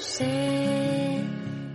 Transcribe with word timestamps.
Sé 0.00 0.24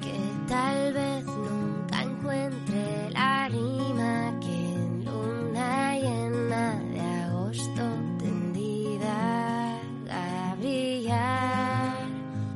que 0.02 0.18
tal 0.48 0.94
vez 0.94 1.26
nunca 1.26 2.02
encuentre 2.02 3.10
la 3.12 3.48
rima 3.50 4.40
que 4.42 4.74
en 4.74 5.06
luna 5.06 6.00
llena 6.00 6.80
de 6.92 7.02
agosto 7.02 7.84
tendida 8.18 9.80
a 10.10 10.56
brillar 10.56 11.94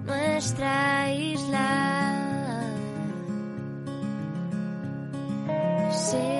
nuestra 0.05 1.13
isla. 1.13 1.69
Sé 5.91 6.39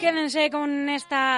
Quédense 0.00 0.48
con 0.50 0.69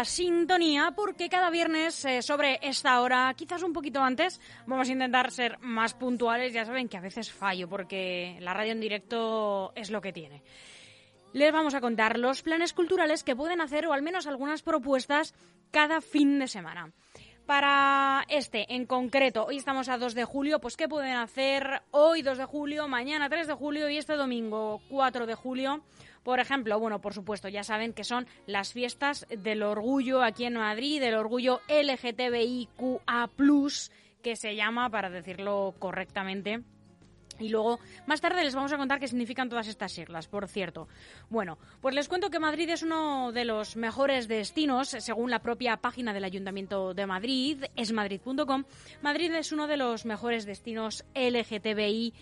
sintonía 0.05 0.93
porque 0.95 1.29
cada 1.29 1.51
viernes 1.51 2.05
eh, 2.05 2.23
sobre 2.23 2.59
esta 2.63 3.01
hora, 3.01 3.33
quizás 3.37 3.63
un 3.63 3.73
poquito 3.73 4.03
antes, 4.03 4.41
vamos 4.67 4.89
a 4.89 4.93
intentar 4.93 5.31
ser 5.31 5.59
más 5.61 5.95
puntuales. 5.95 6.53
Ya 6.53 6.65
saben 6.65 6.89
que 6.89 6.97
a 6.97 7.01
veces 7.01 7.33
fallo 7.33 7.69
porque 7.69 8.37
la 8.41 8.55
radio 8.55 8.73
en 8.73 8.81
directo 8.81 9.73
es 9.75 9.91
lo 9.91 10.01
que 10.01 10.13
tiene. 10.13 10.43
Les 11.33 11.53
vamos 11.53 11.75
a 11.75 11.81
contar 11.81 12.19
los 12.19 12.43
planes 12.43 12.73
culturales 12.73 13.25
que 13.25 13.37
pueden 13.37 13.61
hacer 13.61 13.87
o 13.87 13.93
al 13.93 14.03
menos 14.03 14.27
algunas 14.27 14.63
propuestas 14.63 15.35
cada 15.71 16.01
fin 16.01 16.39
de 16.39 16.49
semana. 16.49 16.93
Para 17.47 18.25
este 18.29 18.73
en 18.75 18.87
concreto, 18.87 19.47
hoy 19.47 19.57
estamos 19.57 19.89
a 19.89 19.99
2 19.99 20.15
de 20.15 20.25
julio, 20.25 20.61
pues 20.61 20.77
¿qué 20.77 20.89
pueden 20.89 21.17
hacer 21.17 21.83
hoy 21.91 22.23
2 22.23 22.39
de 22.39 22.45
julio, 22.45 22.87
mañana 22.87 23.29
3 23.29 23.49
de 23.49 23.55
julio 23.55 23.89
y 23.89 23.99
este 23.99 24.15
domingo 24.15 24.81
4 24.89 25.27
de 25.27 25.35
julio? 25.35 25.83
Por 26.23 26.39
ejemplo, 26.41 26.79
bueno, 26.79 27.01
por 27.01 27.15
supuesto, 27.15 27.49
ya 27.49 27.65
saben 27.65 27.93
que 27.93 28.05
son 28.05 28.27
las 28.47 28.73
fiestas 28.73 29.27
del 29.29 29.63
orgullo 29.63 30.23
aquí 30.23 30.45
en 30.45 30.55
Madrid, 30.55 31.01
del 31.01 31.15
orgullo 31.15 31.61
LGTBIQA, 31.69 33.31
que 34.23 34.37
se 34.37 34.55
llama, 34.55 34.89
para 34.89 35.11
decirlo 35.11 35.75
correctamente. 35.79 36.63
Y 37.39 37.49
luego, 37.49 37.81
más 38.07 38.21
tarde 38.21 38.45
les 38.45 38.55
vamos 38.55 38.73
a 38.73 38.77
contar 38.77 39.01
qué 39.01 39.09
significan 39.09 39.49
todas 39.49 39.67
estas 39.67 39.93
siglas, 39.93 40.29
por 40.29 40.47
cierto. 40.49 40.87
Bueno, 41.29 41.59
pues 41.81 41.95
les 41.95 42.09
cuento 42.09 42.31
que 42.31 42.39
Madrid 42.39 42.69
es 42.71 42.83
uno 42.83 43.33
de 43.33 43.45
los 43.45 43.77
mejores 43.77 44.29
destinos, 44.29 44.91
según 44.91 45.31
la 45.31 45.41
propia 45.41 45.79
página 45.79 46.13
del 46.13 46.25
Ayuntamiento 46.25 46.95
de 46.95 47.07
Madrid, 47.07 47.65
esmadrid.com. 47.75 48.65
Madrid 49.01 49.33
es 49.35 49.51
uno 49.51 49.67
de 49.67 49.77
los 49.77 50.05
mejores 50.05 50.47
destinos 50.47 51.05
LGTBIQA 51.15 52.13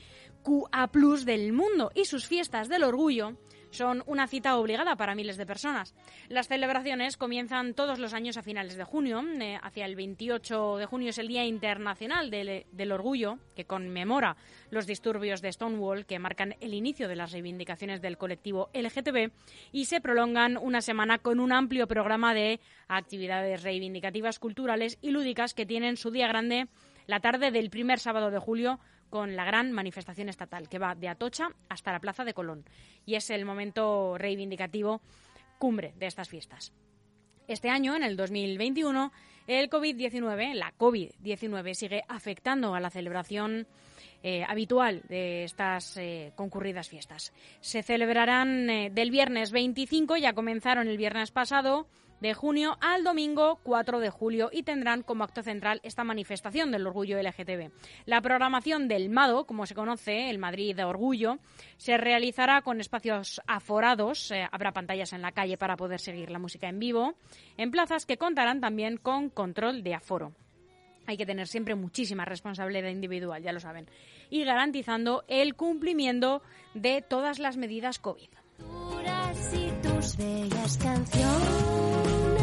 del 1.27 1.53
mundo 1.53 1.91
y 1.95 2.07
sus 2.07 2.27
fiestas 2.27 2.69
del 2.69 2.85
orgullo 2.85 3.37
son 3.71 4.03
una 4.07 4.27
cita 4.27 4.57
obligada 4.57 4.97
para 4.97 5.15
miles 5.15 5.37
de 5.37 5.47
personas. 5.47 5.95
Las 6.29 6.49
celebraciones 6.49 7.17
comienzan 7.17 7.75
todos 7.75 7.99
los 7.99 8.15
años 8.15 8.37
a 8.37 8.43
finales 8.43 8.77
de 8.77 8.85
junio. 8.85 9.23
Eh, 9.41 9.59
hacia 9.63 9.87
el 9.87 9.97
28 9.97 10.77
de 10.77 10.87
junio 10.87 11.11
es 11.11 11.19
el 11.19 11.29
Día 11.29 11.45
Internacional 11.45 12.31
del, 12.31 12.67
del 12.73 12.93
Orgullo, 12.93 13.39
que 13.55 13.65
conmemora 13.65 14.37
los 14.71 14.87
disturbios 14.87 15.43
de 15.43 15.53
Stonewall 15.53 16.07
que 16.07 16.19
marcan 16.19 16.57
el 16.61 16.75
inicio 16.75 17.09
de 17.09 17.17
las 17.17 17.33
reivindicaciones 17.33 18.01
del 18.01 18.19
colectivo 18.19 18.71
LGTB 18.75 19.31
y 19.73 19.85
se 19.87 20.01
prolongan 20.01 20.57
una 20.57 20.81
semana 20.81 21.19
con 21.19 21.41
un 21.41 21.53
amplio 21.53 21.87
programa 21.87 22.35
de 22.35 22.61
actividades 22.89 23.63
reivindicativas, 23.63 24.39
culturales 24.39 24.99
y 25.01 25.11
lúdicas 25.11 25.55
que 25.55 25.67
tienen 25.67 25.97
su 25.97 26.11
día 26.11 26.29
grande 26.29 26.69
la 27.07 27.21
tarde 27.21 27.51
del 27.51 27.71
primer 27.71 27.99
sábado 27.99 28.31
de 28.31 28.39
julio 28.39 28.79
con 29.11 29.37
la 29.37 29.45
gran 29.45 29.73
manifestación 29.73 30.29
estatal 30.29 30.69
que 30.69 30.79
va 30.79 30.95
de 30.95 31.09
Atocha 31.09 31.51
hasta 31.69 31.93
la 31.93 32.01
Plaza 32.01 32.25
de 32.25 32.35
Colón 32.35 32.65
y 33.05 33.17
es 33.17 33.29
el 33.31 33.45
momento 33.45 34.17
reivindicativo 34.17 35.03
cumbre 35.59 35.93
de 35.97 36.07
estas 36.07 36.29
fiestas. 36.29 36.73
Este 37.51 37.69
año, 37.69 37.97
en 37.97 38.05
el 38.05 38.17
2021, 38.17 39.13
el 39.49 39.69
COVID-19, 39.69 40.55
la 40.55 40.73
COVID-19, 40.79 41.75
sigue 41.75 42.05
afectando 42.07 42.77
a 42.77 42.81
la 42.81 42.91
celebración 42.91 43.67
eh, 44.23 44.45
habitual 44.47 45.03
de 45.09 45.43
estas 45.43 45.97
eh, 45.97 46.33
concurridas 46.37 46.89
fiestas. 46.89 47.33
Se 47.61 47.83
celebrarán 47.83 48.71
eh, 48.71 48.91
del 48.91 49.11
viernes 49.11 49.51
25, 49.51 50.17
ya 50.17 50.33
comenzaron 50.33 50.87
el 50.87 50.97
viernes 50.97 51.33
pasado, 51.33 51.89
de 52.21 52.35
junio 52.35 52.77
al 52.81 53.05
domingo 53.05 53.61
4 53.63 54.01
de 54.01 54.11
julio 54.11 54.51
y 54.53 54.63
tendrán 54.63 55.03
como 55.03 55.25
acto 55.25 55.43
central 55.43 55.81
esta 55.83 56.05
manifestación 56.05 56.71
del 56.71 56.87
orgullo 56.87 57.21
LGTB. 57.21 57.71
La 58.07 58.21
programación 58.21 58.89
del 58.89 59.11
MADO, 59.11 59.47
como 59.47 59.67
se 59.67 59.75
conoce, 59.75 60.31
el 60.31 60.39
Madrid 60.39 60.77
de 60.77 60.85
Orgullo, 60.85 61.39
se 61.77 61.97
realizará 61.97 62.63
con 62.63 62.81
espacios 62.81 63.41
aforados, 63.47 64.31
eh, 64.31 64.47
habrá 64.51 64.73
pantallas 64.73 65.13
en 65.13 65.23
la 65.23 65.33
calle 65.33 65.57
para 65.57 65.77
poder 65.77 66.01
seguir 66.01 66.31
la 66.31 66.39
música 66.39 66.69
en 66.69 66.79
vivo, 66.79 67.15
en 67.57 67.71
plazas 67.71 68.07
que 68.07 68.17
contarán 68.17 68.61
también 68.61 68.97
con 68.97 69.31
control 69.31 69.83
de 69.83 69.95
aforo. 69.95 70.33
Hay 71.07 71.17
que 71.17 71.27
tener 71.27 71.49
siempre 71.49 71.75
muchísima 71.75 72.25
responsabilidad 72.25 72.91
individual, 72.91 73.43
ya 73.43 73.53
lo 73.53 73.61
saben, 73.61 73.89
y 74.29 74.45
garantizando 74.45 75.25
el 75.29 75.55
cumplimiento 75.55 76.43
de 76.75 77.03
todas 77.03 77.39
las 77.39 77.57
medidas 77.57 77.99
COVID. 77.99 78.29
Bellas 80.17 80.77
canciones 80.79 82.40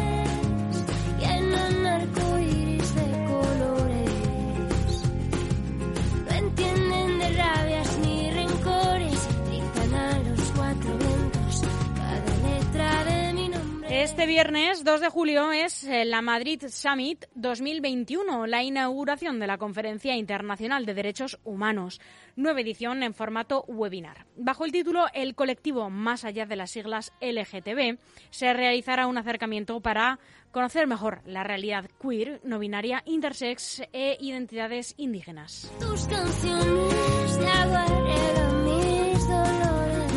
Este 14.18 14.26
viernes 14.26 14.82
2 14.82 15.00
de 15.00 15.08
julio 15.10 15.52
es 15.52 15.84
eh, 15.84 16.04
la 16.04 16.22
Madrid 16.22 16.64
Summit 16.68 17.26
2021, 17.36 18.48
la 18.48 18.64
inauguración 18.64 19.38
de 19.38 19.46
la 19.46 19.58
Conferencia 19.58 20.16
Internacional 20.16 20.86
de 20.86 20.94
Derechos 20.94 21.38
Humanos, 21.44 22.00
nueva 22.34 22.60
edición 22.60 23.04
en 23.04 23.14
formato 23.14 23.64
webinar. 23.68 24.26
Bajo 24.34 24.64
el 24.64 24.72
título 24.72 25.06
El 25.14 25.36
colectivo 25.36 25.88
más 25.88 26.24
allá 26.24 26.46
de 26.46 26.56
las 26.56 26.72
siglas 26.72 27.12
LGTB, 27.20 28.00
se 28.30 28.52
realizará 28.52 29.06
un 29.06 29.18
acercamiento 29.18 29.80
para 29.80 30.18
conocer 30.50 30.88
mejor 30.88 31.20
la 31.24 31.44
realidad 31.44 31.88
queer, 32.02 32.40
no 32.42 32.58
binaria, 32.58 33.04
intersex 33.06 33.82
e 33.92 34.18
identidades 34.20 34.94
indígenas. 34.96 35.70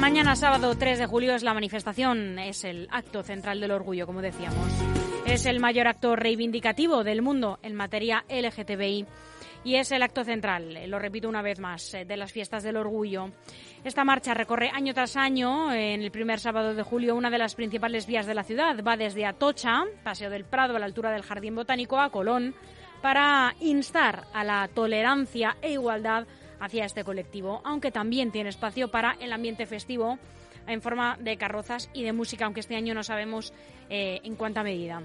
Mañana 0.02 0.36
sábado 0.36 0.76
3 0.76 0.98
de 0.98 1.06
julio 1.06 1.36
es 1.36 1.44
la 1.44 1.54
manifestación, 1.54 2.40
es 2.40 2.64
el 2.64 2.88
acto 2.90 3.22
central 3.22 3.60
del 3.62 3.70
orgullo, 3.70 4.08
como 4.08 4.24
decíamos. 4.24 4.68
Es 5.28 5.46
el 5.46 5.60
mayor 5.60 5.88
acto 5.88 6.16
reivindicativo 6.16 7.04
del 7.04 7.22
mundo 7.22 7.60
en 7.62 7.76
materia 7.76 8.26
LGTBI 8.28 9.06
y 9.64 9.76
es 9.76 9.92
el 9.92 10.02
acto 10.02 10.24
central, 10.24 10.76
eh, 10.76 10.88
lo 10.88 10.98
repito 10.98 11.30
una 11.30 11.44
vez 11.44 11.60
más, 11.60 11.94
eh, 11.94 12.04
de 12.04 12.18
las 12.18 12.32
fiestas 12.32 12.64
del 12.64 12.78
orgullo. 12.78 13.30
Esta 13.84 14.04
marcha 14.04 14.34
recorre 14.34 14.72
año 14.74 14.96
tras 14.96 15.16
año, 15.18 15.72
en 15.72 16.02
el 16.02 16.10
primer 16.10 16.40
sábado 16.40 16.74
de 16.74 16.82
julio, 16.82 17.16
una 17.16 17.30
de 17.30 17.38
las 17.38 17.54
principales 17.54 18.08
vías 18.08 18.26
de 18.26 18.34
la 18.34 18.44
ciudad. 18.44 18.84
Va 18.84 18.98
desde 18.98 19.28
Atocha, 19.28 19.84
Paseo 20.04 20.32
del 20.32 20.46
Prado, 20.46 20.76
a 20.76 20.80
la 20.80 20.88
altura 20.88 21.12
del 21.12 21.22
Jardín 21.22 21.54
Botánico, 21.54 22.00
a 22.00 22.10
Colón, 22.10 22.56
para 23.04 23.54
instar 23.60 24.24
a 24.34 24.44
la 24.44 24.68
tolerancia 24.68 25.58
e 25.62 25.74
igualdad 25.74 26.26
hacia 26.62 26.86
este 26.86 27.04
colectivo, 27.04 27.62
aunque 27.66 27.92
también 27.92 28.32
tiene 28.32 28.50
espacio 28.50 28.90
para 28.90 29.18
el 29.20 29.34
ambiente 29.34 29.66
festivo 29.66 30.18
en 30.68 30.82
forma 30.82 31.18
de 31.20 31.36
carrozas 31.38 31.90
y 31.94 32.04
de 32.04 32.14
música, 32.14 32.46
aunque 32.46 32.62
este 32.62 32.76
año 32.76 32.94
no 32.94 33.04
sabemos 33.04 33.52
eh, 33.90 34.22
en 34.24 34.36
cuánta 34.36 34.64
medida. 34.64 35.02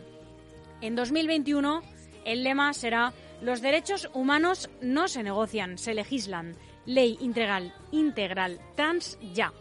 En 0.81 0.95
2021 0.95 1.83
el 2.25 2.45
lema 2.45 2.73
será 2.75 3.13
Los 3.41 3.63
derechos 3.63 4.11
humanos 4.15 4.71
no 4.81 5.09
se 5.09 5.23
negocian, 5.23 5.79
se 5.79 5.95
legislan. 5.95 6.57
Ley 6.85 7.19
integral, 7.21 7.75
integral, 7.91 8.61
trans 8.77 9.19
ya. 9.35 9.53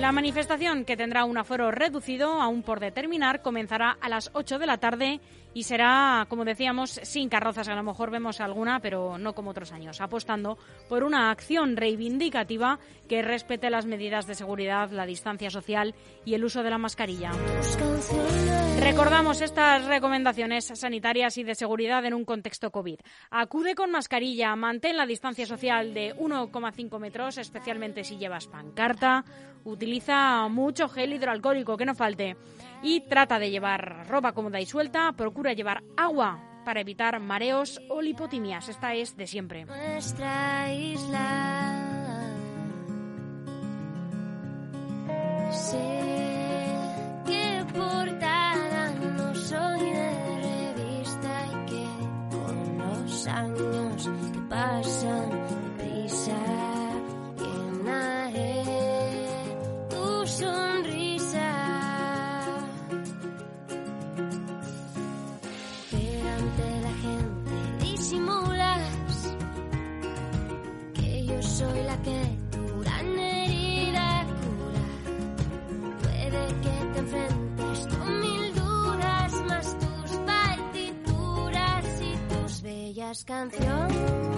La 0.00 0.12
manifestación, 0.12 0.84
que 0.84 0.96
tendrá 0.96 1.24
un 1.24 1.38
aforo 1.38 1.70
reducido, 1.70 2.40
aún 2.40 2.62
por 2.62 2.80
determinar, 2.80 3.42
comenzará 3.42 3.96
a 4.00 4.08
las 4.08 4.30
8 4.34 4.58
de 4.58 4.66
la 4.66 4.78
tarde 4.78 5.20
y 5.54 5.62
será, 5.62 6.26
como 6.28 6.44
decíamos, 6.44 7.00
sin 7.04 7.28
carrozas. 7.28 7.68
A 7.68 7.74
lo 7.74 7.82
mejor 7.82 8.10
vemos 8.10 8.40
alguna, 8.40 8.80
pero 8.80 9.16
no 9.18 9.34
como 9.34 9.50
otros 9.50 9.72
años, 9.72 10.00
apostando 10.00 10.58
por 10.88 11.04
una 11.04 11.30
acción 11.30 11.76
reivindicativa 11.76 12.80
que 13.08 13.22
respete 13.22 13.70
las 13.70 13.86
medidas 13.86 14.26
de 14.26 14.34
seguridad, 14.34 14.90
la 14.90 15.06
distancia 15.06 15.48
social 15.48 15.94
y 16.24 16.34
el 16.34 16.44
uso 16.44 16.62
de 16.62 16.70
la 16.70 16.78
mascarilla. 16.78 17.30
Recordamos 18.80 19.40
estas 19.40 19.86
recomendaciones 19.86 20.66
sanitarias 20.66 21.38
y 21.38 21.44
de 21.44 21.54
seguridad 21.54 22.04
en 22.04 22.14
un 22.14 22.24
contexto 22.24 22.70
COVID. 22.70 22.98
Acude 23.30 23.74
con 23.76 23.92
mascarilla, 23.92 24.54
mantén 24.56 24.96
la 24.96 25.06
distancia 25.06 25.46
social 25.46 25.94
de 25.94 26.14
1,5 26.16 26.98
metros, 26.98 27.38
especialmente 27.38 28.02
si 28.02 28.18
llevas 28.18 28.48
pancarta. 28.48 29.24
Utiliza 29.64 30.46
mucho 30.48 30.88
gel 30.88 31.14
hidroalcohólico, 31.14 31.76
que 31.76 31.86
no 31.86 31.94
falte. 31.94 32.36
Y 32.82 33.00
trata 33.02 33.38
de 33.38 33.50
llevar 33.50 34.06
ropa 34.08 34.32
cómoda 34.32 34.60
y 34.60 34.66
suelta. 34.66 35.12
Procura 35.12 35.52
llevar 35.52 35.82
agua 35.96 36.62
para 36.64 36.80
evitar 36.80 37.18
mareos 37.20 37.80
o 37.88 38.00
lipotimias. 38.00 38.68
Esta 38.68 38.94
es 38.94 39.16
de 39.16 39.26
siempre. 39.26 39.64
nuestra 39.64 40.72
isla. 40.72 41.84
Bellas 83.22 84.33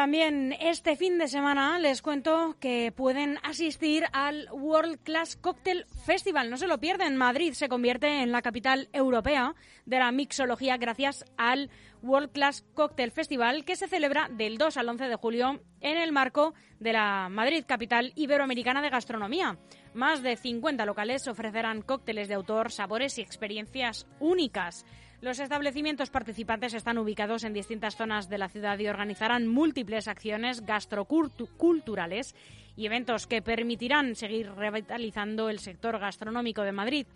También 0.00 0.56
este 0.58 0.96
fin 0.96 1.18
de 1.18 1.28
semana 1.28 1.78
les 1.78 2.00
cuento 2.00 2.56
que 2.58 2.90
pueden 2.90 3.36
asistir 3.42 4.04
al 4.14 4.48
World 4.50 5.02
Class 5.02 5.36
Cocktail 5.36 5.84
Festival. 6.06 6.48
No 6.48 6.56
se 6.56 6.68
lo 6.68 6.80
pierden. 6.80 7.18
Madrid 7.18 7.52
se 7.52 7.68
convierte 7.68 8.22
en 8.22 8.32
la 8.32 8.40
capital 8.40 8.88
europea 8.94 9.54
de 9.84 9.98
la 9.98 10.10
mixología 10.10 10.78
gracias 10.78 11.26
al 11.36 11.68
World 12.02 12.32
Class 12.32 12.64
Cocktail 12.72 13.10
Festival 13.10 13.66
que 13.66 13.76
se 13.76 13.88
celebra 13.88 14.30
del 14.30 14.56
2 14.56 14.78
al 14.78 14.88
11 14.88 15.04
de 15.04 15.16
julio 15.16 15.60
en 15.82 15.98
el 15.98 16.12
marco 16.12 16.54
de 16.78 16.94
la 16.94 17.28
Madrid 17.28 17.66
Capital 17.68 18.14
Iberoamericana 18.14 18.80
de 18.80 18.88
Gastronomía. 18.88 19.58
Más 19.92 20.22
de 20.22 20.36
50 20.36 20.86
locales 20.86 21.28
ofrecerán 21.28 21.82
cócteles 21.82 22.28
de 22.28 22.36
autor, 22.36 22.72
sabores 22.72 23.18
y 23.18 23.20
experiencias 23.20 24.06
únicas. 24.18 24.86
Los 25.20 25.38
establecimientos 25.38 26.08
participantes 26.08 26.72
están 26.72 26.96
ubicados 26.96 27.44
en 27.44 27.52
distintas 27.52 27.94
zonas 27.94 28.30
de 28.30 28.38
la 28.38 28.48
ciudad 28.48 28.78
y 28.78 28.88
organizarán 28.88 29.46
múltiples 29.46 30.08
acciones 30.08 30.64
gastroculturales 30.64 32.34
y 32.74 32.86
eventos 32.86 33.26
que 33.26 33.42
permitirán 33.42 34.14
seguir 34.14 34.50
revitalizando 34.50 35.50
el 35.50 35.58
sector 35.58 35.98
gastronómico 35.98 36.62
de 36.62 36.72
Madrid. 36.72 37.06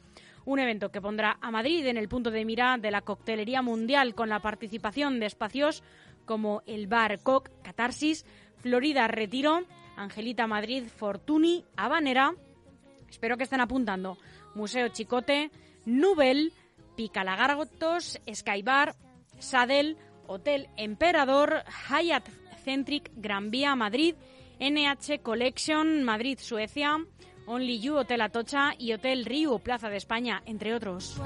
Un 0.44 0.58
evento 0.58 0.90
que 0.90 1.00
pondrá 1.00 1.38
a 1.40 1.50
Madrid 1.50 1.86
en 1.86 1.96
el 1.96 2.08
punto 2.08 2.30
de 2.30 2.44
mira 2.44 2.76
de 2.76 2.90
la 2.90 3.00
coctelería 3.00 3.62
mundial 3.62 4.14
con 4.14 4.28
la 4.28 4.40
participación 4.40 5.18
de 5.18 5.24
espacios 5.24 5.82
como 6.26 6.62
el 6.66 6.86
Bar 6.86 7.20
Coc, 7.22 7.48
Catarsis, 7.62 8.26
Florida 8.58 9.08
Retiro, 9.08 9.62
Angelita 9.96 10.46
Madrid, 10.46 10.84
Fortuny, 10.94 11.64
Habanera, 11.74 12.34
espero 13.08 13.38
que 13.38 13.44
estén 13.44 13.62
apuntando, 13.62 14.18
Museo 14.54 14.88
Chicote, 14.88 15.50
Nubel, 15.86 16.52
Picalagartos, 16.96 18.20
Skybar, 18.32 18.94
Sadel, 19.38 19.96
Hotel 20.26 20.68
Emperador, 20.76 21.64
Hyatt 21.88 22.28
Centric 22.64 23.10
Gran 23.14 23.50
Vía 23.50 23.74
Madrid, 23.76 24.14
NH 24.58 25.20
Collection 25.22 26.02
Madrid 26.02 26.38
Suecia, 26.40 26.96
Only 27.46 27.80
You 27.80 27.96
Hotel 27.96 28.22
Atocha 28.22 28.74
y 28.78 28.92
Hotel 28.92 29.24
Rio 29.24 29.58
Plaza 29.58 29.90
de 29.90 29.96
España, 29.96 30.42
entre 30.46 30.74
otros. 30.74 31.20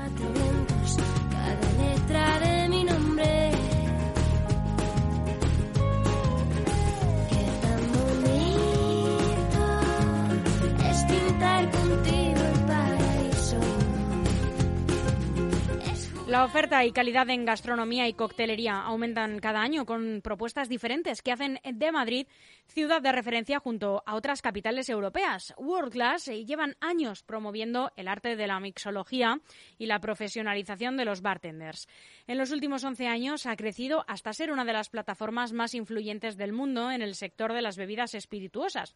La 16.38 16.44
oferta 16.44 16.84
y 16.84 16.92
calidad 16.92 17.28
en 17.30 17.44
gastronomía 17.44 18.06
y 18.06 18.12
coctelería 18.12 18.80
aumentan 18.82 19.40
cada 19.40 19.60
año 19.60 19.84
con 19.84 20.20
propuestas 20.22 20.68
diferentes 20.68 21.20
que 21.20 21.32
hacen 21.32 21.58
de 21.64 21.90
Madrid 21.90 22.28
ciudad 22.68 23.02
de 23.02 23.10
referencia 23.10 23.58
junto 23.58 24.04
a 24.06 24.14
otras 24.14 24.40
capitales 24.40 24.88
europeas. 24.88 25.52
World 25.58 25.90
Class 25.90 26.28
eh, 26.28 26.44
llevan 26.44 26.76
años 26.78 27.24
promoviendo 27.24 27.90
el 27.96 28.06
arte 28.06 28.36
de 28.36 28.46
la 28.46 28.60
mixología 28.60 29.40
y 29.78 29.86
la 29.86 29.98
profesionalización 29.98 30.96
de 30.96 31.06
los 31.06 31.22
bartenders. 31.22 31.88
En 32.28 32.38
los 32.38 32.52
últimos 32.52 32.84
11 32.84 33.08
años 33.08 33.46
ha 33.46 33.56
crecido 33.56 34.04
hasta 34.06 34.32
ser 34.32 34.52
una 34.52 34.64
de 34.64 34.74
las 34.74 34.90
plataformas 34.90 35.52
más 35.52 35.74
influyentes 35.74 36.36
del 36.36 36.52
mundo 36.52 36.92
en 36.92 37.02
el 37.02 37.16
sector 37.16 37.52
de 37.52 37.62
las 37.62 37.76
bebidas 37.76 38.14
espirituosas. 38.14 38.94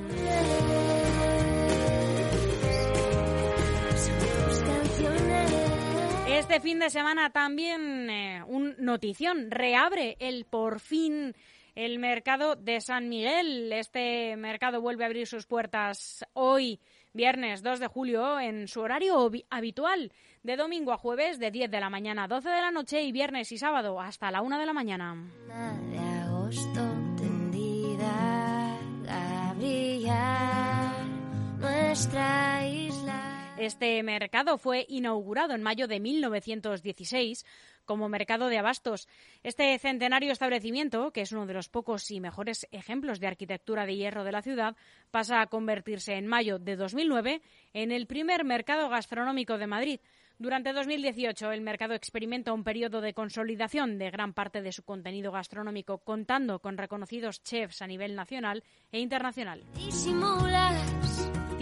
Este 6.27 6.59
fin 6.59 6.79
de 6.79 6.89
semana 6.89 7.29
también 7.29 8.09
eh, 8.09 8.43
un 8.47 8.75
notición. 8.79 9.51
Reabre 9.51 10.17
el 10.19 10.45
por 10.45 10.79
fin 10.79 11.35
el 11.75 11.99
mercado 11.99 12.55
de 12.55 12.81
San 12.81 13.09
Miguel. 13.09 13.71
Este 13.73 14.35
mercado 14.37 14.81
vuelve 14.81 15.03
a 15.03 15.07
abrir 15.07 15.27
sus 15.27 15.45
puertas 15.45 16.25
hoy, 16.33 16.79
viernes 17.13 17.63
2 17.63 17.79
de 17.79 17.87
julio, 17.87 18.39
en 18.39 18.67
su 18.67 18.81
horario 18.81 19.31
habitual, 19.49 20.11
de 20.43 20.55
domingo 20.55 20.91
a 20.91 20.97
jueves, 20.97 21.39
de 21.39 21.51
10 21.51 21.71
de 21.71 21.79
la 21.79 21.89
mañana 21.89 22.25
a 22.25 22.27
12 22.27 22.49
de 22.49 22.61
la 22.61 22.71
noche 22.71 23.01
y 23.03 23.11
viernes 23.11 23.51
y 23.51 23.57
sábado 23.57 23.99
hasta 23.99 24.31
la 24.31 24.41
1 24.41 24.59
de 24.59 24.65
la 24.65 24.73
mañana. 24.73 25.15
de 25.47 25.99
agosto 25.99 26.81
tendida 27.17 28.43
nuestra. 31.59 32.42
Este 33.63 34.03
mercado 34.03 34.57
fue 34.57 34.85
inaugurado 34.89 35.53
en 35.53 35.63
mayo 35.63 35.87
de 35.87 36.01
1916 36.01 37.45
como 37.85 38.09
mercado 38.09 38.49
de 38.49 38.57
abastos. 38.57 39.07
Este 39.41 39.79
centenario 39.79 40.33
establecimiento, 40.33 41.11
que 41.11 41.21
es 41.21 41.31
uno 41.31 41.45
de 41.45 41.53
los 41.53 41.69
pocos 41.69 42.11
y 42.11 42.19
mejores 42.19 42.67
ejemplos 42.71 43.21
de 43.21 43.27
arquitectura 43.27 43.85
de 43.85 43.95
hierro 43.95 44.25
de 44.25 44.33
la 44.33 44.41
ciudad, 44.41 44.75
pasa 45.11 45.39
a 45.39 45.47
convertirse 45.47 46.15
en 46.15 46.27
mayo 46.27 46.59
de 46.59 46.75
2009 46.75 47.41
en 47.71 47.93
el 47.93 48.05
primer 48.05 48.43
mercado 48.43 48.89
gastronómico 48.89 49.57
de 49.57 49.67
Madrid. 49.67 49.99
Durante 50.37 50.73
2018, 50.73 51.53
el 51.53 51.61
mercado 51.61 51.93
experimenta 51.93 52.51
un 52.51 52.65
periodo 52.65 52.99
de 52.99 53.13
consolidación 53.13 53.97
de 53.97 54.11
gran 54.11 54.33
parte 54.33 54.61
de 54.61 54.73
su 54.73 54.83
contenido 54.83 55.31
gastronómico, 55.31 55.99
contando 55.99 56.59
con 56.59 56.77
reconocidos 56.77 57.41
chefs 57.43 57.81
a 57.81 57.87
nivel 57.87 58.13
nacional 58.13 58.61
e 58.91 58.99
internacional. 58.99 59.63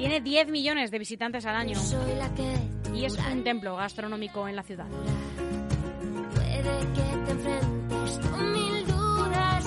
Tiene 0.02 0.20
10 0.20 0.48
millones 0.48 0.90
de 0.90 0.98
visitantes 0.98 1.46
al 1.46 1.56
año 1.56 1.80
y 2.92 3.06
es 3.06 3.16
un 3.16 3.44
templo 3.44 3.76
gastronómico 3.76 4.48
en 4.48 4.56
la 4.56 4.64
ciudad. 4.64 4.88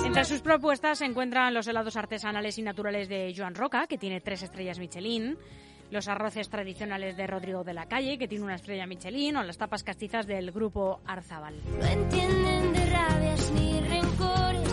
Entre 0.05 0.25
sus 0.25 0.41
propuestas 0.41 0.99
se 0.99 1.05
encuentran 1.05 1.55
los 1.55 1.69
helados 1.69 1.95
artesanales 1.95 2.59
y 2.59 2.63
naturales 2.63 3.09
de 3.09 3.33
Joan 3.37 3.55
Roca, 3.55 3.87
que 3.87 3.97
tiene 3.97 4.21
tres 4.21 4.43
estrellas 4.43 4.81
Michelin, 4.81 5.39
los 5.93 6.09
arroces 6.09 6.49
tradicionales 6.49 7.17
de 7.17 7.29
Rodrigo 7.29 7.63
de 7.63 7.75
la 7.75 7.87
Calle, 7.87 8.19
que 8.19 8.27
tiene 8.27 8.43
una 8.43 8.57
estrella 8.57 8.89
Michelin, 8.89 9.37
o 9.37 9.45
las 9.45 9.57
tapas 9.57 9.85
castizas 9.85 10.27
del 10.27 10.51
grupo 10.51 10.99
Arzabal. 11.07 11.61
No 11.79 11.87
entienden 11.87 12.73
de 12.73 12.87
rabias 12.91 13.53
ni 13.53 13.81
rencores. 13.83 14.69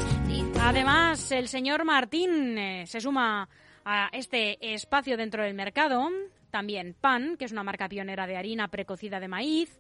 Además, 0.60 1.32
el 1.32 1.48
señor 1.48 1.86
Martín 1.86 2.58
eh, 2.58 2.88
se 2.88 3.00
suma 3.00 3.48
a 3.86 4.10
este 4.14 4.74
espacio 4.74 5.18
dentro 5.18 5.44
del 5.44 5.54
mercado. 5.54 6.10
También 6.50 6.96
Pan, 7.00 7.38
que 7.38 7.46
es 7.46 7.52
una 7.52 7.64
marca 7.64 7.88
pionera 7.88 8.28
de 8.28 8.38
harina 8.38 8.68
precocida 8.68 9.20
de 9.20 9.28
maíz 9.28 9.80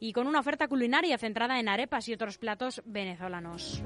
y 0.00 0.12
con 0.12 0.26
una 0.26 0.40
oferta 0.40 0.68
culinaria 0.68 1.18
centrada 1.18 1.60
en 1.60 1.68
arepas 1.68 2.08
y 2.08 2.12
otros 2.12 2.38
platos 2.38 2.82
venezolanos. 2.84 3.82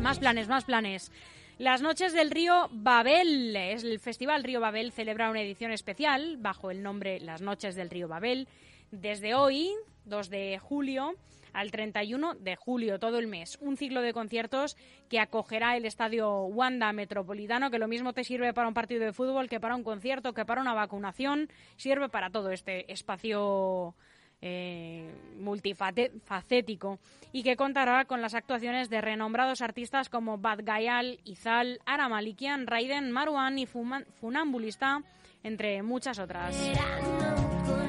Más 0.00 0.18
planes, 0.18 0.48
más 0.48 0.64
planes. 0.64 1.12
Las 1.58 1.82
noches 1.82 2.14
del 2.14 2.30
río 2.30 2.68
Babel. 2.72 3.54
El 3.54 4.00
Festival 4.00 4.42
Río 4.44 4.60
Babel 4.60 4.92
celebra 4.92 5.28
una 5.28 5.42
edición 5.42 5.72
especial 5.72 6.38
bajo 6.38 6.70
el 6.70 6.82
nombre 6.82 7.20
Las 7.20 7.42
noches 7.42 7.74
del 7.74 7.90
río 7.90 8.08
Babel. 8.08 8.48
Desde 8.90 9.34
hoy, 9.34 9.70
2 10.04 10.30
de 10.30 10.58
julio, 10.58 11.14
al 11.52 11.70
31 11.70 12.34
de 12.34 12.56
julio, 12.56 12.98
todo 12.98 13.18
el 13.18 13.26
mes. 13.26 13.58
Un 13.60 13.76
ciclo 13.76 14.02
de 14.02 14.12
conciertos 14.12 14.76
que 15.08 15.20
acogerá 15.20 15.76
el 15.76 15.84
estadio 15.84 16.44
Wanda 16.44 16.92
Metropolitano, 16.92 17.70
que 17.70 17.78
lo 17.78 17.88
mismo 17.88 18.12
te 18.12 18.24
sirve 18.24 18.52
para 18.52 18.68
un 18.68 18.74
partido 18.74 19.04
de 19.04 19.12
fútbol 19.12 19.48
que 19.48 19.60
para 19.60 19.76
un 19.76 19.84
concierto, 19.84 20.32
que 20.32 20.44
para 20.44 20.60
una 20.60 20.74
vacunación. 20.74 21.48
Sirve 21.76 22.08
para 22.08 22.30
todo 22.30 22.50
este 22.50 22.90
espacio 22.92 23.94
eh, 24.42 25.12
multifacético 25.38 26.98
y 27.32 27.42
que 27.42 27.56
contará 27.56 28.04
con 28.06 28.22
las 28.22 28.34
actuaciones 28.34 28.88
de 28.90 29.00
renombrados 29.00 29.60
artistas 29.60 30.08
como 30.08 30.38
Bad 30.38 30.60
Gayal, 30.62 31.20
Izal, 31.24 31.80
Ara 31.86 32.08
Malikian, 32.08 32.66
Raiden, 32.66 33.10
Marwan 33.10 33.58
y 33.58 33.66
Funambulista, 33.66 35.02
entre 35.42 35.82
muchas 35.82 36.18
otras. 36.18 36.56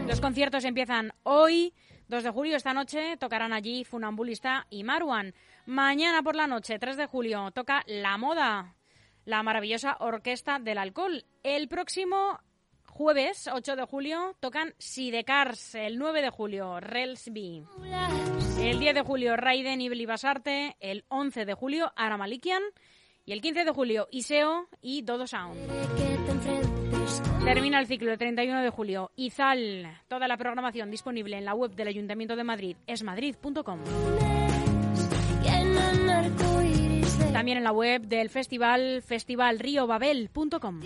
Los 0.07 0.19
conciertos 0.19 0.65
empiezan 0.65 1.13
hoy, 1.23 1.73
2 2.07 2.23
de 2.23 2.29
julio, 2.31 2.57
esta 2.57 2.73
noche 2.73 3.15
tocarán 3.17 3.53
allí 3.53 3.85
Funambulista 3.85 4.67
y 4.69 4.83
Marwan. 4.83 5.33
Mañana 5.65 6.21
por 6.21 6.35
la 6.35 6.47
noche, 6.47 6.79
3 6.79 6.97
de 6.97 7.05
julio, 7.05 7.51
toca 7.51 7.83
La 7.87 8.17
Moda, 8.17 8.75
la 9.25 9.43
maravillosa 9.43 9.97
Orquesta 9.99 10.59
del 10.59 10.77
Alcohol. 10.77 11.23
El 11.43 11.67
próximo 11.67 12.39
jueves 12.85 13.49
8 13.51 13.75
de 13.75 13.85
julio 13.85 14.35
tocan 14.39 14.73
Sidecars, 14.77 15.75
el 15.75 15.97
9 15.97 16.21
de 16.21 16.29
julio 16.29 16.79
Relsby, 16.79 17.63
el 18.59 18.79
10 18.79 18.95
de 18.95 19.01
julio 19.01 19.37
Raiden 19.37 19.81
y 19.81 19.89
Blivasarte, 19.89 20.75
el 20.79 21.05
11 21.07 21.45
de 21.45 21.53
julio 21.53 21.93
Aramalikian 21.95 22.61
y 23.25 23.31
el 23.33 23.41
15 23.41 23.65
de 23.65 23.71
julio 23.71 24.07
Iseo 24.11 24.67
y 24.81 25.01
Dodo 25.01 25.27
Sound. 25.27 25.59
Termina 27.43 27.79
el 27.79 27.87
ciclo 27.87 28.11
el 28.11 28.17
31 28.17 28.61
de 28.61 28.69
julio. 28.69 29.11
Izal, 29.15 29.87
toda 30.07 30.27
la 30.27 30.37
programación 30.37 30.91
disponible 30.91 31.37
en 31.37 31.45
la 31.45 31.53
web 31.53 31.71
del 31.71 31.87
Ayuntamiento 31.87 32.35
de 32.35 32.43
Madrid, 32.43 32.77
esmadrid.com. 32.87 33.79
También 37.33 37.57
en 37.57 37.63
la 37.63 37.71
web 37.71 38.03
del 38.03 38.29
festival, 38.29 39.01
festivalriobabel.com. 39.01 40.81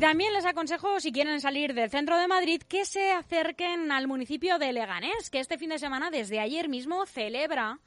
También 0.00 0.32
les 0.32 0.46
aconsejo, 0.46 0.98
si 0.98 1.12
quieren 1.12 1.42
salir 1.42 1.74
del 1.74 1.90
centro 1.90 2.16
de 2.16 2.26
Madrid, 2.26 2.62
que 2.62 2.86
se 2.86 3.12
acerquen 3.12 3.92
al 3.92 4.08
municipio 4.08 4.58
de 4.58 4.72
Leganés, 4.72 5.28
que 5.28 5.40
este 5.40 5.58
fin 5.58 5.68
de 5.68 5.78
semana, 5.78 6.10
desde 6.10 6.40
ayer 6.40 6.70
mismo, 6.70 7.04
celebra 7.04 7.80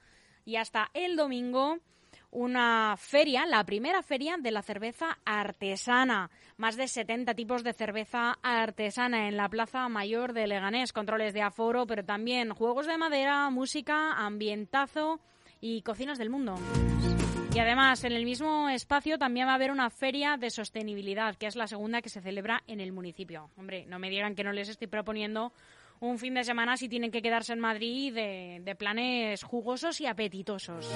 y 0.46 0.58
hasta 0.58 0.92
el 0.94 1.16
domingo 1.16 1.80
una 2.30 2.96
feria, 2.98 3.48
la 3.48 3.64
primera 3.64 4.04
feria 4.04 4.38
de 4.38 4.52
la 4.52 4.62
cerveza 4.62 5.18
artesana. 5.26 6.30
Más 6.56 6.76
de 6.76 6.88
70 6.88 7.34
tipos 7.34 7.64
de 7.64 7.74
cerveza 7.74 8.38
artesana 8.44 9.28
en 9.28 9.36
la 9.36 9.50
Plaza 9.50 9.90
Mayor 9.90 10.34
de 10.34 10.46
Leganés. 10.46 10.94
Controles 10.94 11.34
de 11.34 11.42
aforo, 11.42 11.88
pero 11.88 12.06
también 12.06 12.54
juegos 12.54 12.86
de 12.86 13.00
madera, 13.00 13.50
música, 13.50 14.14
ambientazo 14.14 15.20
y 15.62 15.82
cocinas 15.82 16.20
del 16.20 16.30
mundo. 16.30 16.60
Y 17.54 17.60
además, 17.60 18.04
en 18.04 18.14
el 18.14 18.26
mismo 18.26 18.68
espacio 18.68 19.20
también 19.20 19.46
va 19.46 19.52
a 19.52 19.56
haber 19.56 19.70
una 19.70 19.92
feria 19.92 20.38
de 20.38 20.50
sostenibilidad, 20.50 21.36
que 21.36 21.46
es 21.46 21.56
la 21.56 21.68
segunda 21.68 22.02
que 22.02 22.10
se 22.10 22.20
celebra 22.20 22.64
en 22.66 22.80
el 22.80 22.92
municipio. 22.92 23.52
Hombre, 23.58 23.86
no 23.86 24.00
me 24.00 24.10
digan 24.10 24.34
que 24.34 24.44
no 24.44 24.52
les 24.52 24.70
estoy 24.70 24.88
proponiendo 24.88 25.54
un 26.00 26.18
fin 26.18 26.34
de 26.34 26.44
semana 26.44 26.78
si 26.78 26.90
tienen 26.90 27.12
que 27.12 27.22
quedarse 27.22 27.54
en 27.54 27.60
Madrid 27.60 28.12
de, 28.12 28.76
planes 28.76 29.44
jugosos 29.44 30.02
y 30.02 30.08
apetitosos. 30.08 30.90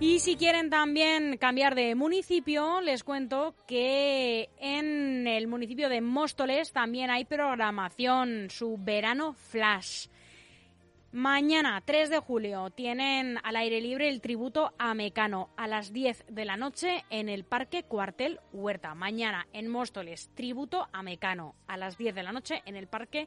Y 0.00 0.18
si 0.18 0.36
quieren 0.36 0.68
también 0.68 1.38
cambiar 1.38 1.74
de 1.74 1.94
municipio, 1.94 2.82
les 2.82 3.04
cuento 3.04 3.54
que 3.66 4.50
en 4.58 5.26
el 5.26 5.46
municipio 5.46 5.88
de 5.88 6.02
Móstoles 6.02 6.72
también 6.72 7.10
hay 7.10 7.24
programación, 7.24 8.50
su 8.50 8.76
verano 8.78 9.32
flash. 9.32 10.08
Mañana, 11.12 11.82
3 11.84 12.08
de 12.08 12.20
julio, 12.20 12.70
tienen 12.70 13.36
al 13.42 13.56
aire 13.56 13.80
libre 13.80 14.08
el 14.08 14.20
tributo 14.20 14.72
a 14.78 14.94
Mecano 14.94 15.50
a 15.56 15.66
las 15.66 15.92
10 15.92 16.26
de 16.28 16.44
la 16.44 16.56
noche 16.56 17.04
en 17.10 17.28
el 17.28 17.42
Parque 17.42 17.82
Cuartel 17.82 18.38
Huerta. 18.52 18.94
Mañana 18.94 19.48
en 19.52 19.68
Móstoles, 19.68 20.30
tributo 20.36 20.86
a 20.92 21.02
Mecano 21.02 21.56
a 21.66 21.76
las 21.76 21.98
10 21.98 22.14
de 22.14 22.22
la 22.22 22.30
noche 22.30 22.62
en 22.64 22.76
el 22.76 22.86
Parque 22.86 23.26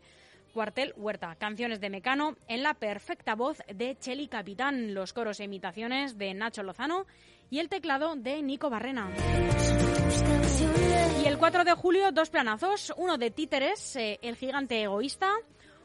Cuartel 0.54 0.94
Huerta. 0.96 1.36
Canciones 1.36 1.82
de 1.82 1.90
Mecano 1.90 2.38
en 2.48 2.64
la 2.64 2.74
perfecta 2.74 3.36
voz 3.36 3.58
de 3.68 3.98
Cheli 3.98 4.30
Capitán, 4.30 4.94
los 4.94 5.12
coros 5.12 5.42
e 5.42 5.44
imitaciones 5.44 6.18
de 6.18 6.34
Nacho 6.34 6.64
Lozano 6.64 7.06
y 7.50 7.60
el 7.60 7.68
teclado 7.68 8.16
de 8.16 8.42
Nico 8.44 8.70
Barrena. 8.70 9.10
Y 11.22 11.28
el 11.28 11.38
4 11.38 11.66
de 11.66 11.74
julio, 11.74 12.14
dos 12.14 12.30
planazos, 12.30 12.94
uno 12.96 13.18
de 13.18 13.30
Títeres, 13.30 13.98
eh, 13.98 14.20
El 14.22 14.38
Gigante 14.38 14.82
Egoísta, 14.82 15.34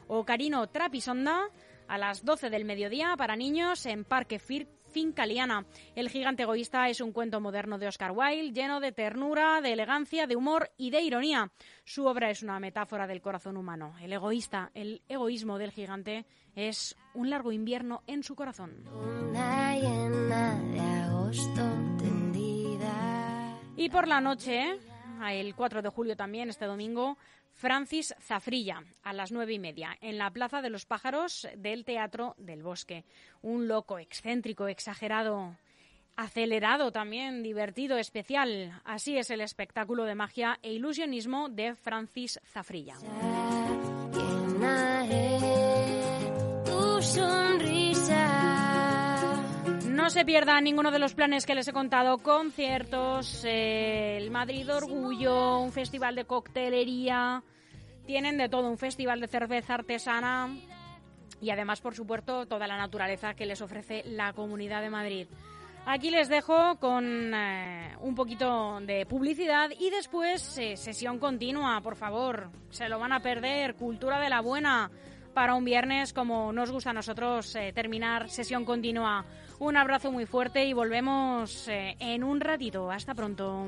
o 0.07 0.25
Carino 0.25 0.67
Trapisonda, 0.67 1.49
a 1.89 1.97
las 1.97 2.23
12 2.23 2.49
del 2.49 2.65
mediodía 2.65 3.15
para 3.17 3.35
niños 3.35 3.85
en 3.85 4.05
Parque 4.05 4.39
Fir 4.39 4.67
Finca 4.91 5.25
Liana. 5.25 5.65
El 5.95 6.09
gigante 6.09 6.43
egoísta 6.43 6.87
es 6.87 7.01
un 7.01 7.11
cuento 7.11 7.41
moderno 7.41 7.77
de 7.77 7.87
Oscar 7.87 8.11
Wilde, 8.11 8.53
lleno 8.53 8.79
de 8.79 8.91
ternura, 8.91 9.59
de 9.61 9.73
elegancia, 9.73 10.27
de 10.27 10.35
humor 10.35 10.71
y 10.77 10.91
de 10.91 11.01
ironía. 11.01 11.51
Su 11.83 12.05
obra 12.05 12.29
es 12.29 12.43
una 12.43 12.59
metáfora 12.59 13.07
del 13.07 13.21
corazón 13.21 13.57
humano. 13.57 13.95
El 14.01 14.13
egoísta, 14.13 14.71
el 14.73 15.01
egoísmo 15.09 15.57
del 15.57 15.71
gigante 15.71 16.25
es 16.55 16.95
un 17.13 17.29
largo 17.29 17.51
invierno 17.51 18.03
en 18.07 18.23
su 18.23 18.35
corazón. 18.35 18.85
Y 23.77 23.89
por 23.89 24.07
la 24.07 24.21
noche, 24.21 24.77
el 25.27 25.55
4 25.55 25.81
de 25.81 25.89
julio 25.89 26.15
también, 26.15 26.49
este 26.49 26.65
domingo, 26.65 27.17
Francis 27.53 28.15
Zafrilla, 28.21 28.83
a 29.03 29.13
las 29.13 29.31
nueve 29.31 29.53
y 29.53 29.59
media, 29.59 29.97
en 30.01 30.17
la 30.17 30.31
Plaza 30.31 30.61
de 30.61 30.69
los 30.69 30.85
Pájaros 30.85 31.47
del 31.57 31.83
Teatro 31.83 32.35
del 32.37 32.63
Bosque. 32.63 33.03
Un 33.41 33.67
loco, 33.67 33.99
excéntrico, 33.99 34.67
exagerado, 34.67 35.57
acelerado 36.15 36.91
también, 36.91 37.43
divertido, 37.43 37.97
especial. 37.97 38.81
Así 38.85 39.17
es 39.17 39.29
el 39.29 39.41
espectáculo 39.41 40.05
de 40.05 40.15
magia 40.15 40.57
e 40.61 40.73
ilusionismo 40.73 41.49
de 41.49 41.75
Francis 41.75 42.39
Zafrilla. 42.45 42.95
No 50.09 50.13
se 50.13 50.25
pierda 50.25 50.59
ninguno 50.59 50.89
de 50.89 50.97
los 50.97 51.13
planes 51.13 51.45
que 51.45 51.53
les 51.53 51.67
he 51.67 51.71
contado, 51.71 52.17
conciertos, 52.17 53.45
eh, 53.45 54.17
el 54.17 54.31
Madrid 54.31 54.67
Orgullo, 54.73 55.59
un 55.59 55.71
festival 55.71 56.15
de 56.15 56.25
coctelería, 56.25 57.43
tienen 58.07 58.39
de 58.39 58.49
todo, 58.49 58.71
un 58.71 58.79
festival 58.79 59.21
de 59.21 59.27
cerveza 59.27 59.75
artesana 59.75 60.49
y 61.39 61.51
además, 61.51 61.79
por 61.81 61.93
supuesto, 61.93 62.47
toda 62.47 62.65
la 62.65 62.75
naturaleza 62.75 63.35
que 63.35 63.45
les 63.45 63.61
ofrece 63.61 64.01
la 64.03 64.33
Comunidad 64.33 64.81
de 64.81 64.89
Madrid. 64.89 65.27
Aquí 65.85 66.09
les 66.09 66.27
dejo 66.27 66.77
con 66.79 67.31
eh, 67.31 67.95
un 68.01 68.15
poquito 68.15 68.79
de 68.79 69.05
publicidad 69.05 69.69
y 69.77 69.91
después 69.91 70.57
eh, 70.57 70.75
sesión 70.75 71.19
continua, 71.19 71.81
por 71.81 71.95
favor. 71.95 72.49
Se 72.71 72.89
lo 72.89 72.97
van 72.97 73.13
a 73.13 73.19
perder. 73.19 73.75
Cultura 73.75 74.19
de 74.19 74.29
la 74.31 74.41
buena 74.41 74.89
para 75.39 75.55
un 75.55 75.63
viernes 75.63 76.11
como 76.11 76.51
nos 76.51 76.69
gusta 76.69 76.89
a 76.89 76.93
nosotros 76.93 77.55
terminar 77.73 78.29
sesión 78.29 78.65
continua. 78.65 79.23
Un 79.59 79.77
abrazo 79.77 80.11
muy 80.11 80.25
fuerte 80.25 80.65
y 80.65 80.73
volvemos 80.73 81.65
eh, 81.69 81.95
en 81.97 82.25
un 82.25 82.41
ratito. 82.41 82.91
Hasta 82.91 83.15
pronto. 83.15 83.65